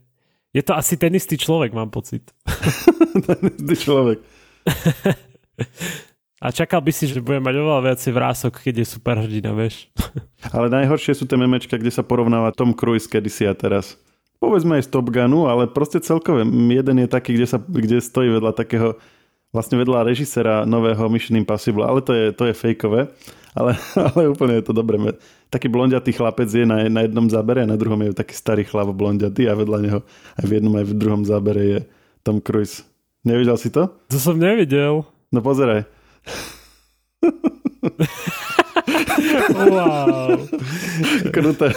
[0.56, 2.32] Je to asi ten istý človek, mám pocit.
[3.28, 4.24] Ten istý človek.
[6.46, 9.92] A čakal by si, že bude mať oveľa viacej vrások, keď je superhrdina, vieš.
[10.56, 13.98] Ale najhoršie sú tie memečka, kde sa porovnáva Tom Cruise kedysi a teraz.
[14.38, 16.46] Povedzme aj z Top Gunu, ale proste celkové.
[16.46, 19.00] Jeden je taký, kde, sa, kde stojí vedľa takého
[19.56, 23.08] vlastne vedľa režisera nového Mission Impossible, ale to je, to je fejkové.
[23.56, 23.72] Ale,
[24.12, 25.00] ale úplne je to dobré.
[25.48, 28.92] Taký blondiatý chlapec je na, na jednom zábere a na druhom je taký starý chlap
[28.92, 30.00] blondiatý a vedľa neho
[30.36, 31.80] aj v jednom aj v druhom zábere je
[32.20, 32.84] Tom Cruise.
[33.24, 33.88] Nevidel si to?
[34.12, 35.08] To som nevidel.
[35.32, 35.88] No pozeraj.
[39.56, 40.46] Wow.
[41.32, 41.72] Kruté.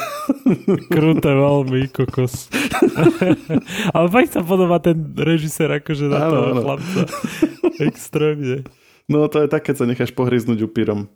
[0.91, 2.51] Kruté veľmi, kokos.
[3.97, 6.61] Ale fakt sa podobá ten režisér akože na Áno, toho áno.
[6.63, 7.01] chlapca.
[7.81, 8.69] Extrémne.
[9.09, 11.09] No to je také, sa necháš pohryznúť upírom.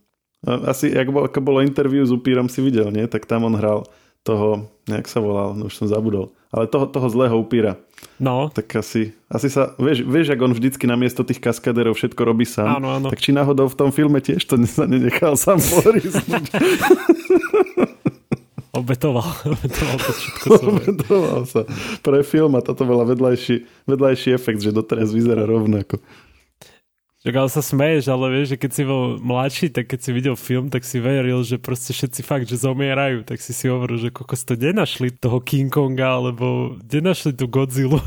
[0.43, 3.07] Asi, ak bol, ako bolo interview s upírom, si videl, nie?
[3.07, 3.87] Tak tam on hral
[4.23, 6.35] toho, nejak sa volal, no už som zabudol.
[6.51, 7.79] Ale toho, toho zlého upíra.
[8.19, 12.43] No, Tak asi, asi sa, vieš, vieš, ak on vždycky namiesto tých kaskadérov všetko robí
[12.43, 12.83] sám.
[12.83, 13.07] Áno, áno.
[13.11, 16.51] Tak či náhodou v tom filme tiež to sa nenechal sám pohryznúť.
[18.83, 19.31] obetoval.
[19.47, 20.91] obetoval to všetko svoje.
[20.91, 21.63] Obetoval sa
[22.03, 26.03] pre film a toto bola vedľajší, vedľajší efekt, že doteraz vyzerá rovnako.
[27.23, 30.35] Čak, ale sa smeješ, ale vieš, že keď si bol mladší, tak keď si videl
[30.35, 33.23] film, tak si veril, že proste všetci fakt, že zomierajú.
[33.23, 38.03] Tak si si hovoril, že kokos to nenašli toho King Konga, alebo nenašli tú Godzilla.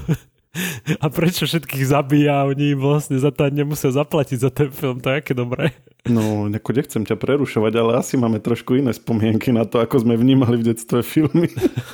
[1.03, 4.99] A prečo všetkých zabíja oni vlastne za to nemusia zaplatiť za ten film.
[5.03, 5.71] To je aké dobré.
[6.07, 10.19] No, ako nechcem ťa prerušovať, ale asi máme trošku iné spomienky na to, ako sme
[10.19, 11.51] vnímali v detstve filmy.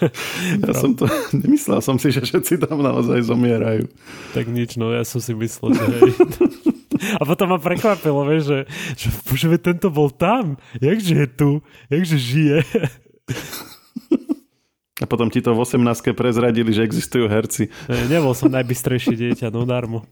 [0.65, 3.87] ja som to, nemyslel som si, že všetci tam naozaj zomierajú.
[4.33, 6.11] Tak nič, no ja som si myslel, že hej.
[7.17, 8.59] A potom ma prekvapilo, vieš, že,
[8.97, 10.61] že bože, tento bol tam.
[10.77, 11.51] Jakže je tu?
[11.89, 12.57] Jakže žije?
[15.01, 17.73] A potom ti to v 18 prezradili, že existujú herci.
[17.89, 20.05] Ne, nebol som najbystrejšie dieťa, no darmo.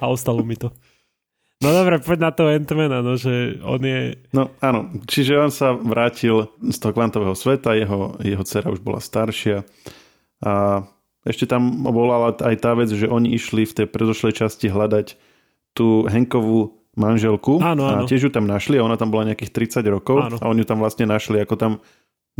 [0.00, 0.72] A ostalo mi to.
[1.60, 4.16] No dobre, poď na to Ant-Mana, no, že on je...
[4.32, 8.96] No áno, čiže on sa vrátil z toho kvantového sveta, jeho, jeho dcera už bola
[8.96, 9.68] staršia
[10.40, 10.84] a
[11.20, 15.20] ešte tam bola aj tá vec, že oni išli v tej predošlej časti hľadať
[15.76, 18.06] tú Henkovú manželku Áno, a áno.
[18.10, 20.36] tiež ju tam našli a ona tam bola nejakých 30 rokov Áno.
[20.42, 21.72] a oni ju tam vlastne našli, ako tam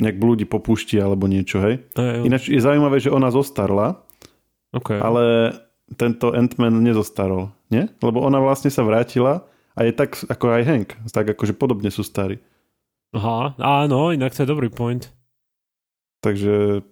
[0.00, 1.82] nejak blúdi po púšti alebo niečo, hej.
[1.94, 4.00] Je Ináč je zaujímavé, že ona zostarla,
[4.74, 4.98] okay.
[4.98, 5.54] ale
[5.98, 7.90] tento Ant-Man nezostarol, nie?
[7.98, 12.06] Lebo ona vlastne sa vrátila a je tak ako aj Hank, tak akože podobne sú
[12.06, 12.38] starí.
[13.10, 15.10] Aha, áno, inak to je dobrý point.
[16.22, 16.86] Takže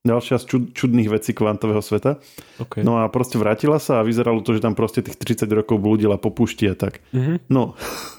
[0.00, 2.16] ďalšia z čud, čudných vecí kvantového sveta.
[2.56, 2.80] Okay.
[2.80, 6.16] No a proste vrátila sa a vyzeralo to, že tam proste tých 30 rokov blúdila
[6.16, 7.04] po pušti a tak.
[7.12, 7.44] Mhm.
[7.52, 7.76] No,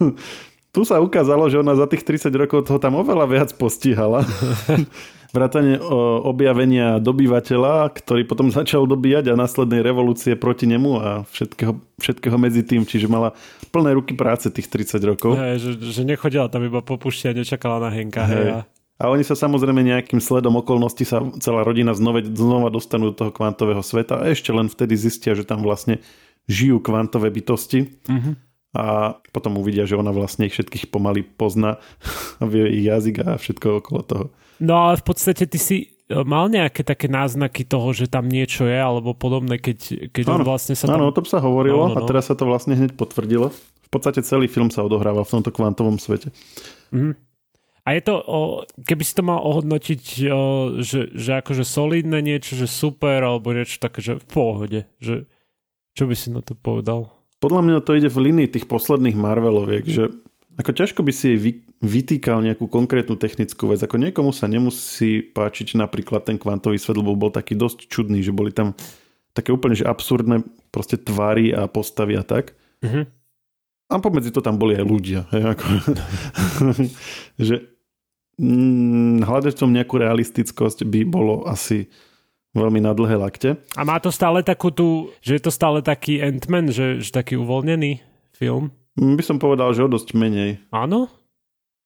[0.76, 4.22] tu sa ukázalo, že ona za tých 30 rokov toho tam oveľa viac postihala.
[5.32, 5.80] Vrátane
[6.28, 12.62] objavenia dobývateľa, ktorý potom začal dobíjať a následnej revolúcie proti nemu a všetkého, všetkého medzi
[12.62, 12.84] tým.
[12.86, 13.34] Čiže mala
[13.72, 15.40] plné ruky práce tých 30 rokov.
[15.40, 18.28] Hej, že, že nechodila tam iba po pušti a nečakala na Henka.
[18.28, 18.38] Hej.
[18.38, 18.48] Hej.
[18.52, 18.60] a...
[19.02, 23.32] A oni sa samozrejme nejakým sledom okolností sa celá rodina znova, znova dostanú do toho
[23.34, 25.98] kvantového sveta a ešte len vtedy zistia, že tam vlastne
[26.46, 27.90] žijú kvantové bytosti.
[28.06, 28.32] Mhm.
[28.72, 31.82] A potom uvidia, že ona vlastne ich všetkých pomaly pozná
[32.40, 34.26] a vie ich jazyk a všetko okolo toho.
[34.64, 38.64] No ale v podstate ty si e, mal nejaké také náznaky toho, že tam niečo
[38.64, 41.04] je, alebo podobné, keď, keď on vlastne sa tam...
[41.04, 42.06] Áno, o tom sa hovorilo No, no, no.
[42.06, 43.52] a teraz sa to vlastne hneď potvrdilo.
[43.52, 46.32] V podstate celý film sa odohráva v tomto kvantovom svete.
[46.96, 47.31] Mhm.
[47.82, 48.40] A je to, o,
[48.86, 50.42] keby si to mal ohodnotiť, o,
[50.86, 55.26] že, že akože solidné niečo, že super, alebo niečo také, že v pohode, že
[55.98, 57.10] čo by si na to povedal?
[57.42, 60.14] Podľa mňa to ide v línii tých posledných Marveloviek, že
[60.62, 63.82] ako ťažko by si jej vy, vytýkal nejakú konkrétnu technickú vec.
[63.82, 68.30] Ako niekomu sa nemusí páčiť napríklad ten kvantový svet, lebo bol taký dosť čudný, že
[68.30, 68.78] boli tam
[69.34, 72.54] také úplne že absurdné proste tvary a postavy a tak.
[72.86, 73.10] Mhm.
[73.92, 75.28] A pomedzi to tam boli aj ľudia.
[75.36, 75.66] Hej, ako,
[77.48, 77.56] že
[78.42, 81.86] mm, hľadať v tom nejakú realistickosť by bolo asi
[82.58, 83.50] veľmi na dlhé lakte.
[83.78, 87.38] A má to stále takú tú, že je to stále taký Ant-Man, že, že taký
[87.40, 88.02] uvoľnený
[88.36, 88.74] film?
[89.00, 90.60] Mm, By som povedal, že o dosť menej.
[90.74, 91.08] Áno?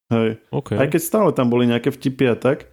[0.10, 0.41] Hej.
[0.50, 0.74] OK.
[0.78, 2.70] Aj keď stále tam boli nejaké vtipy a tak,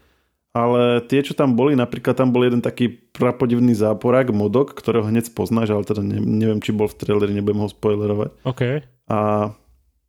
[0.52, 5.32] ale tie, čo tam boli, napríklad tam bol jeden taký prapodivný záporák, modok, ktorého hneď
[5.32, 8.30] spoznáš, ale teda ne, neviem, či bol v traileri, nebudem ho spoilerovať.
[8.44, 8.62] OK.
[9.08, 9.18] A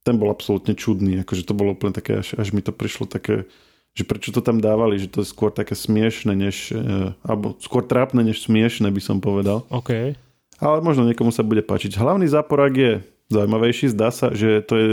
[0.03, 3.47] ten bol absolútne čudný, akože to bolo úplne také, až, až mi to prišlo také,
[3.95, 7.87] že prečo to tam dávali, že to je skôr také smiešne, než, e, alebo skôr
[7.87, 9.63] trápne, než smiešne, by som povedal.
[9.71, 10.19] OK.
[10.59, 11.95] Ale možno niekomu sa bude páčiť.
[11.95, 12.93] Hlavný záporák je
[13.31, 14.89] zaujímavejší, zdá sa, že to je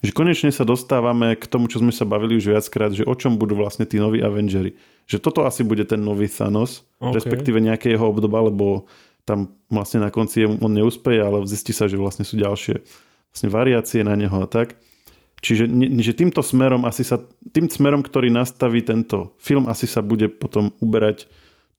[0.00, 3.36] že konečne sa dostávame k tomu, čo sme sa bavili už viackrát, že o čom
[3.36, 4.72] budú vlastne tí noví Avengery.
[5.04, 7.20] Že toto asi bude ten nový Thanos, OK.
[7.20, 8.88] respektíve nejaké jeho obdoba, lebo
[9.28, 12.80] tam vlastne na konci on neúspeje, ale zistí sa, že vlastne sú ďalšie
[13.30, 14.76] vlastne variácie na neho a tak.
[15.40, 15.72] Čiže
[16.04, 17.16] že týmto smerom asi sa,
[17.56, 21.24] tým smerom, ktorý nastaví tento film, asi sa bude potom uberať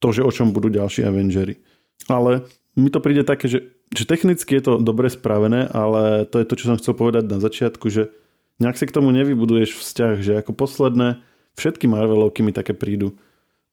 [0.02, 1.62] to, že o čom budú ďalší Avengery.
[2.10, 2.42] Ale
[2.74, 6.54] mi to príde také, že, že technicky je to dobre spravené, ale to je to,
[6.58, 8.10] čo som chcel povedať na začiatku, že
[8.58, 11.22] nejak si k tomu nevybuduješ vzťah, že ako posledné
[11.54, 13.14] všetky Marvelovky mi také prídu.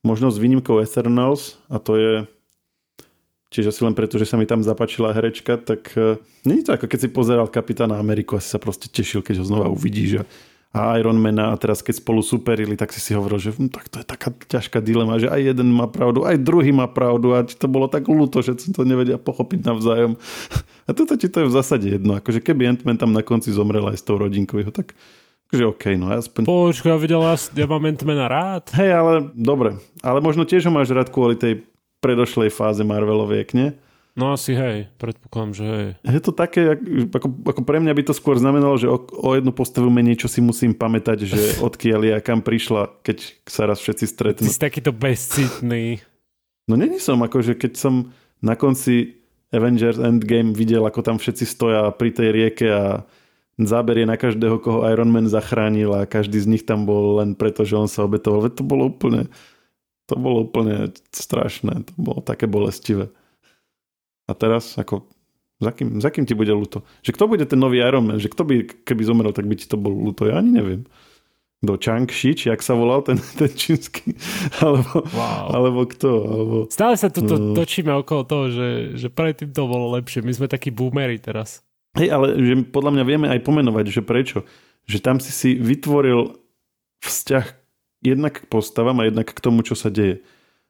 [0.05, 2.13] Možno s výnimkou Eternals a to je
[3.49, 6.77] Čiže asi len preto, že sa mi tam zapačila herečka, tak uh, nie je to
[6.77, 10.21] ako keď si pozeral Kapitána Ameriku a si sa proste tešil, keď ho znova uvidíš
[10.21, 10.23] a,
[10.69, 13.97] a Ironmana a teraz keď spolu superili, tak si si hovoril, že hm, tak to
[14.01, 17.57] je taká ťažká dilema, že aj jeden má pravdu, aj druhý má pravdu a ti
[17.57, 20.13] to bolo tak ľúto, že si to nevedia pochopiť navzájom.
[20.89, 23.85] A toto ti to je v zásade jedno, akože keby Ant-Man tam na konci zomrel
[23.93, 24.97] aj s tou rodinkou jeho, tak
[25.49, 26.49] akože okej, no aspoň...
[26.49, 27.21] Počkaj, ja videl,
[27.53, 28.73] ja mám Ant-Mana rád.
[28.73, 29.77] Hej, ale dobre.
[30.01, 31.68] Ale možno tiež ho máš rád kvôli tej
[31.99, 33.75] predošlej fáze Marveloviek, nie?
[34.17, 35.87] No asi hej, predpokladám, že hej.
[36.03, 36.75] Je to také,
[37.07, 40.27] ako, ako pre mňa by to skôr znamenalo, že o, o jednu postavu menej, čo
[40.27, 44.45] si musím pamätať, že odkiaľ je a kam prišla, keď sa raz všetci Ty stretnú.
[44.49, 46.03] si takýto bezcitný.
[46.67, 48.11] No není som, akože keď som
[48.43, 53.07] na konci Avengers Endgame videl, ako tam všetci stoja pri tej rieke a
[53.57, 57.33] záber je na každého, koho Iron Man zachránil a každý z nich tam bol len
[57.33, 58.45] preto, že on sa obetoval.
[58.45, 59.31] Veď to bolo úplne
[60.09, 61.85] to bolo úplne strašné.
[61.85, 63.13] To bolo také bolestivé.
[64.25, 65.05] A teraz, ako,
[65.57, 66.81] za kým, za kým ti bude ľúto?
[67.01, 68.17] Že kto bude ten nový Iron Man?
[68.17, 70.25] Že kto by, keby zomrel, tak by ti to bolo ľúto?
[70.25, 70.81] Ja ani neviem.
[71.59, 74.15] Do Chang Shi, či jak sa volal ten, ten čínsky?
[74.57, 75.45] Alebo, Wow.
[75.51, 76.09] alebo kto?
[76.23, 76.55] Alebo...
[76.71, 77.51] Stále sa tu No.
[77.51, 80.23] točíme okolo toho, že, že predtým to bolo lepšie.
[80.23, 81.59] My sme takí boomery teraz.
[81.99, 84.47] Hej, ale že podľa mňa vieme aj pomenovať, že prečo.
[84.85, 86.37] Že tam si si vytvoril
[87.01, 87.45] vzťah
[87.99, 90.23] jednak k postavám a jednak k tomu, čo sa deje.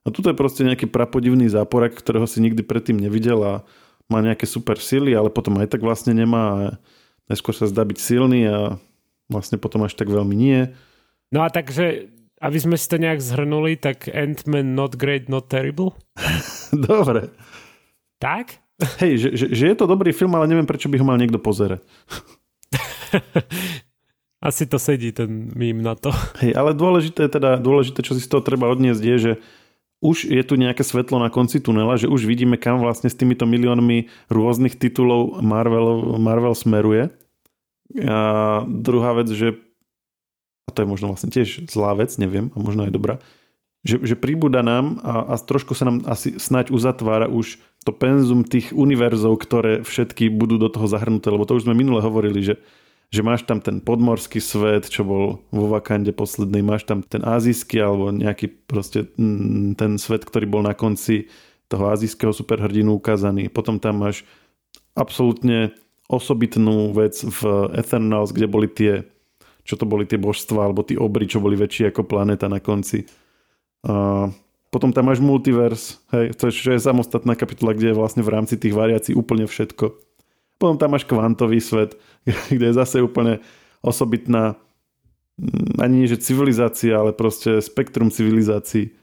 [0.07, 3.53] A tuto je proste nejaký prapodivný záporak, ktorého si nikdy predtým nevidel a
[4.09, 6.75] má nejaké super sily, ale potom aj tak vlastne nemá
[7.29, 8.81] najskôr sa zdá byť silný a
[9.29, 10.73] vlastne potom až tak veľmi nie.
[11.29, 12.09] No a takže,
[12.41, 15.93] aby sme si to nejak zhrnuli, tak Ant-Man not great, not terrible?
[16.73, 17.29] Dobre.
[18.17, 18.57] Tak?
[18.97, 21.37] Hej, že, že, že je to dobrý film, ale neviem, prečo by ho mal niekto
[21.37, 21.85] pozerať.
[24.39, 26.15] Asi to sedí ten mím na to.
[26.39, 29.33] Hej, ale dôležité, teda, dôležité, čo si z toho treba odniesť, je, že
[29.99, 33.43] už je tu nejaké svetlo na konci tunela, že už vidíme, kam vlastne s týmito
[33.43, 37.11] miliónmi rôznych titulov Marvel, Marvel smeruje.
[37.99, 39.59] A druhá vec, že
[40.69, 43.17] a to je možno vlastne tiež zlá vec, neviem, a možno aj dobrá,
[43.81, 48.45] že, že príbuda nám a, a trošku sa nám asi snať uzatvára už to penzum
[48.45, 52.55] tých univerzov, ktoré všetky budú do toho zahrnuté, lebo to už sme minule hovorili, že,
[53.09, 57.81] že máš tam ten podmorský svet, čo bol vo Vakande poslednej, máš tam ten azijský
[57.81, 61.25] alebo nejaký proste mm, ten svet, ktorý bol na konci
[61.69, 63.49] toho azijského superhrdinu ukázaný.
[63.49, 64.25] Potom tam máš
[64.93, 65.73] absolútne
[66.09, 69.05] osobitnú vec v Eternals, kde boli tie
[69.69, 73.05] čo to boli tie božstva, alebo tí obry, čo boli väčšie ako planéta na konci.
[73.85, 74.25] A
[74.73, 78.57] potom tam máš multivers, hej, to je, je samostatná kapitola, kde je vlastne v rámci
[78.57, 80.08] tých variácií úplne všetko.
[80.59, 81.95] Potom tam máš kvantový svet,
[82.53, 83.39] kde je zase úplne
[83.79, 84.59] osobitná
[85.39, 88.93] mm, ani nie že civilizácia, ale proste spektrum civilizácií.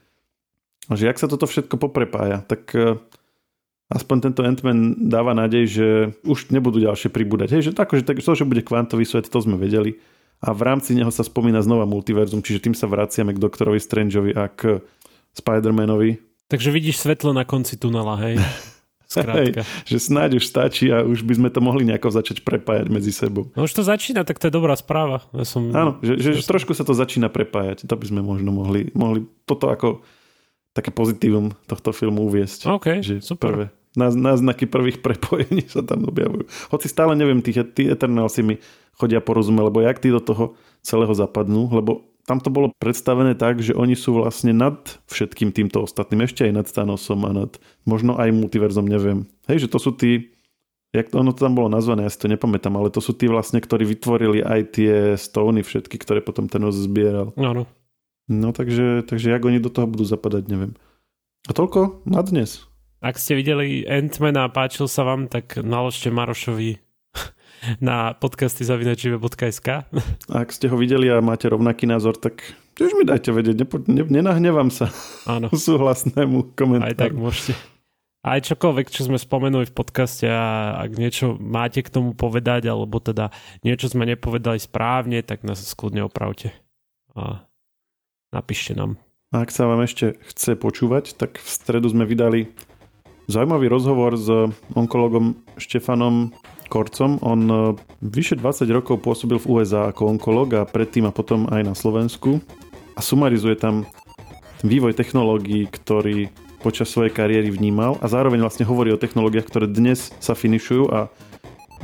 [0.87, 2.95] Že jak sa toto všetko poprepája, tak e,
[3.91, 5.87] aspoň tento Ant-Man dáva nádej, že
[6.23, 7.59] už nebudú ďalšie pribúdať.
[7.59, 9.99] Hej, že akože, to, že bude kvantový svet, to sme vedeli
[10.41, 14.31] a v rámci neho sa spomína znova multiverzum, čiže tým sa vraciame k doktorovi Strangeovi
[14.37, 14.85] a k
[15.33, 16.21] Spider-Manovi.
[16.47, 18.37] Takže vidíš svetlo na konci tunela, hej?
[19.07, 19.63] Skrátka.
[19.63, 23.15] Hej, že snáď už stačí a už by sme to mohli nejako začať prepájať medzi
[23.15, 23.47] sebou.
[23.55, 25.23] No už to začína, tak to je dobrá správa.
[25.31, 26.51] Ja som, Áno, že, že, som...
[26.51, 27.87] trošku sa to začína prepájať.
[27.87, 30.03] To by sme možno mohli, mohli toto ako
[30.75, 32.67] také pozitívum tohto filmu uviesť.
[32.67, 33.49] OK, že super.
[33.49, 33.65] Prvé,
[33.97, 36.43] náznaky prvých prepojení sa tam objavujú.
[36.69, 38.59] Hoci stále neviem, tí, tí Eternalsi mi
[38.99, 43.63] chodia porozumieť, lebo jak tí do toho celého zapadnú, lebo tam to bolo predstavené tak,
[43.63, 44.75] že oni sú vlastne nad
[45.07, 47.55] všetkým týmto ostatným, ešte aj nad Thanosom a nad
[47.87, 49.31] možno aj multiverzom, neviem.
[49.47, 50.35] Hej, že to sú tí,
[50.91, 53.31] jak to ono to tam bolo nazvané, ja si to nepamätám, ale to sú tí
[53.31, 57.31] vlastne, ktorí vytvorili aj tie stony všetky, ktoré potom Thanos zbieral.
[57.39, 57.63] Áno.
[58.27, 60.75] No takže, takže jak oni do toho budú zapadať, neviem.
[61.47, 62.67] A toľko na dnes.
[62.99, 66.86] Ak ste videli ant a páčil sa vám, tak naložte Marošovi
[67.81, 69.67] na podcasty zavinačive.sk.
[70.31, 72.41] Ak ste ho videli a máte rovnaký názor, tak
[72.77, 74.93] tiež mi dajte vedieť, Nepo, ne, nenahnevám sa
[75.25, 75.49] Áno.
[75.67, 76.89] súhlasnému komentáru.
[76.89, 77.57] Aj tak môžete.
[78.27, 82.99] Aj čokoľvek, čo sme spomenuli v podcaste a ak niečo máte k tomu povedať, alebo
[82.99, 83.31] teda
[83.63, 86.51] niečo sme nepovedali správne, tak nás skľudne opravte.
[87.15, 87.47] A
[88.35, 88.99] napíšte nám.
[89.31, 92.51] A ak sa vám ešte chce počúvať, tak v stredu sme vydali
[93.31, 94.27] zaujímavý rozhovor s
[94.75, 96.31] onkologom Štefanom
[96.67, 97.17] Korcom.
[97.23, 97.55] On e,
[98.03, 102.43] vyše 20 rokov pôsobil v USA ako onkolog a predtým a potom aj na Slovensku
[102.93, 103.87] a sumarizuje tam
[104.61, 110.09] vývoj technológií, ktorý počas svojej kariéry vnímal a zároveň vlastne hovorí o technológiách, ktoré dnes
[110.17, 111.07] sa finišujú a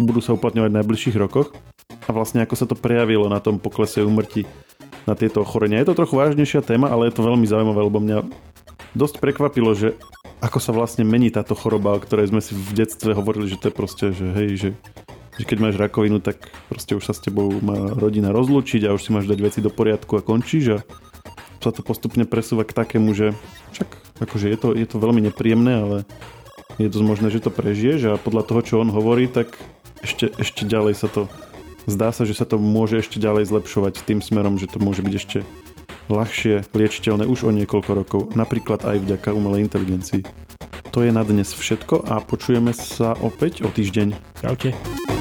[0.02, 1.54] budú sa uplatňovať v najbližších rokoch
[2.06, 4.50] a vlastne ako sa to prejavilo na tom poklese umrti
[5.06, 5.84] na tieto ochorenia.
[5.84, 8.18] Je to trochu vážnejšia téma, ale je to veľmi zaujímavé, lebo mňa
[8.98, 9.94] dosť prekvapilo, že
[10.44, 13.72] ako sa vlastne mení táto choroba, o ktorej sme si v detstve hovorili, že to
[13.72, 14.70] je proste, že hej, že,
[15.40, 19.08] že keď máš rakovinu, tak proste už sa s tebou má rodina rozlúčiť a už
[19.08, 20.78] si máš dať veci do poriadku a končíš a
[21.64, 23.32] sa to postupne presúva k takému, že
[23.72, 23.88] však
[24.20, 25.98] akože je to, je to veľmi nepríjemné, ale
[26.76, 29.56] je dosť možné, že to prežiješ a podľa toho, čo on hovorí, tak
[30.04, 31.32] ešte, ešte ďalej sa to
[31.88, 35.14] zdá sa, že sa to môže ešte ďalej zlepšovať tým smerom, že to môže byť
[35.16, 35.38] ešte
[36.12, 40.24] ľahšie liečiteľné už o niekoľko rokov, napríklad aj vďaka umelej inteligencii.
[40.94, 44.14] To je na dnes všetko a počujeme sa opäť o týždeň.
[44.42, 45.13] Čaute.